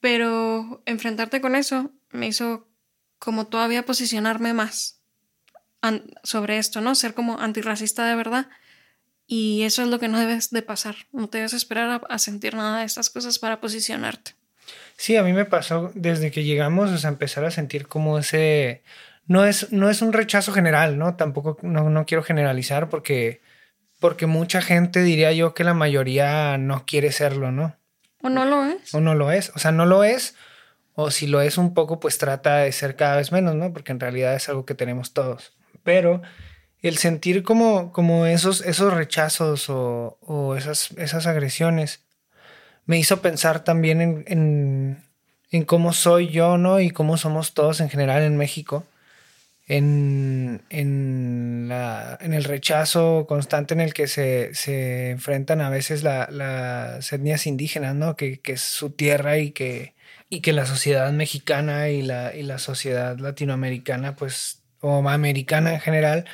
[0.00, 2.68] pero enfrentarte con eso me hizo
[3.18, 5.00] como todavía posicionarme más
[6.22, 6.94] sobre esto, ¿no?
[6.94, 8.48] Ser como antirracista de verdad.
[9.26, 10.94] Y eso es lo que no debes de pasar.
[11.12, 14.32] No te debes esperar a, a sentir nada de estas cosas para posicionarte.
[14.96, 18.82] Sí, a mí me pasó desde que llegamos, o sea, empezar a sentir como ese...
[19.26, 21.16] No es, no es un rechazo general, ¿no?
[21.16, 23.40] Tampoco, no, no quiero generalizar porque,
[23.98, 27.76] porque mucha gente, diría yo, que la mayoría no quiere serlo, ¿no?
[28.22, 28.94] ¿O no lo es?
[28.94, 30.36] O no lo es, o sea, no lo es,
[30.94, 33.72] o si lo es un poco, pues trata de ser cada vez menos, ¿no?
[33.72, 35.52] Porque en realidad es algo que tenemos todos.
[35.82, 36.22] Pero
[36.82, 42.00] el sentir como, como esos, esos rechazos o, o esas, esas agresiones
[42.86, 45.02] me hizo pensar también en,
[45.50, 46.80] en, cómo soy yo, ¿no?
[46.80, 48.84] Y cómo somos todos en general en México.
[49.68, 56.04] En, en, la, en el rechazo constante en el que se, se enfrentan a veces
[56.04, 58.14] la- las etnias indígenas, ¿no?
[58.14, 59.94] Que, que es su tierra y que,
[60.28, 65.80] y que la sociedad mexicana y la, y la sociedad latinoamericana, pues, o americana en
[65.80, 66.26] general,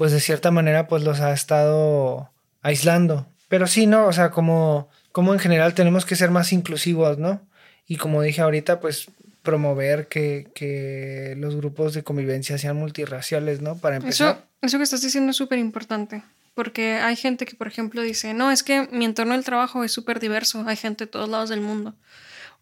[0.00, 2.32] pues de cierta manera, pues los ha estado
[2.62, 3.26] aislando.
[3.48, 4.06] Pero sí, ¿no?
[4.06, 7.46] O sea, como, como en general tenemos que ser más inclusivos, ¿no?
[7.86, 9.10] Y como dije ahorita, pues
[9.42, 13.76] promover que, que los grupos de convivencia sean multirraciales, ¿no?
[13.76, 14.36] Para empezar.
[14.36, 16.22] Eso, eso que estás diciendo es súper importante.
[16.54, 19.92] Porque hay gente que, por ejemplo, dice, no, es que mi entorno del trabajo es
[19.92, 21.94] súper diverso, hay gente de todos lados del mundo.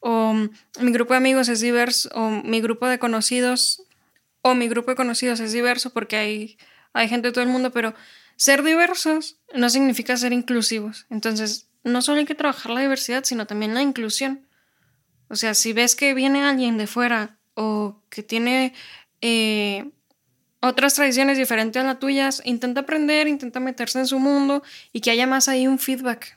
[0.01, 0.35] o
[0.81, 3.85] mi grupo de amigos es diverso, o mi grupo de conocidos,
[4.43, 6.59] o mi grupo de conocidos es diverso porque hay,
[6.99, 7.95] hay gente de todo el mundo, pero
[8.37, 11.07] ser diversos no significa ser inclusivos.
[11.11, 14.47] Entonces, no solo hay que trabajar la diversidad, sino también la inclusión.
[15.29, 18.75] O sea, si ves que viene alguien de fuera o que tiene
[19.21, 19.91] eh,
[20.61, 25.13] otras tradiciones diferentes a las tuyas, intenta aprender, intenta meterse en su mundo y que
[25.13, 26.37] haya más ahí un feedback.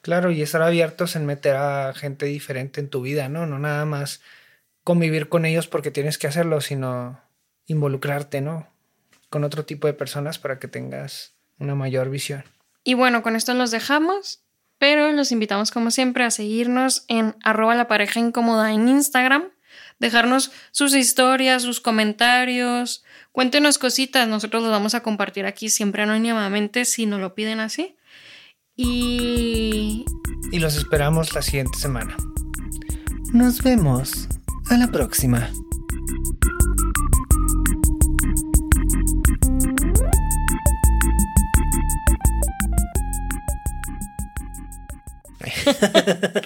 [0.00, 3.44] Claro, y estar abiertos en meter a gente diferente en tu vida, ¿no?
[3.44, 4.22] No nada más
[4.84, 7.20] convivir con ellos porque tienes que hacerlo, sino
[7.66, 8.68] involucrarte, ¿no?
[9.36, 12.42] Con otro tipo de personas para que tengas una mayor visión.
[12.84, 14.42] Y bueno, con esto los dejamos,
[14.78, 19.50] pero los invitamos como siempre a seguirnos en arroba la pareja incómoda en Instagram,
[19.98, 26.86] dejarnos sus historias, sus comentarios, cuéntenos cositas, nosotros los vamos a compartir aquí siempre anónimamente
[26.86, 27.94] si nos lo piden así.
[28.74, 30.06] Y...
[30.50, 32.16] Y los esperamos la siguiente semana.
[33.34, 34.28] Nos vemos.
[34.70, 35.50] A la próxima.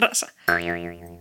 [0.01, 0.29] Raza.